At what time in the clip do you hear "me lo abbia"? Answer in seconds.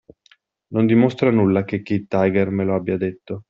2.49-2.97